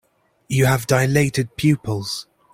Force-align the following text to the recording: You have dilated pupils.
You 0.47 0.65
have 0.65 0.87
dilated 0.87 1.55
pupils. 1.57 2.25